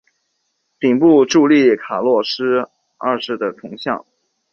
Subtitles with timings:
[0.79, 2.67] 顶部矗立卡洛斯
[2.97, 4.03] 二世的铜像。